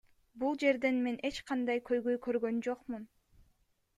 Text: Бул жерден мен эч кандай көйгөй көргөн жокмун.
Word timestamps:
Бул 0.43 0.55
жерден 0.63 0.95
мен 1.07 1.19
эч 1.29 1.37
кандай 1.51 1.83
көйгөй 1.91 2.19
көргөн 2.27 2.59
жокмун. 2.69 3.07